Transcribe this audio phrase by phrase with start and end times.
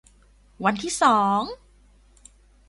[0.63, 1.41] วันที่สอง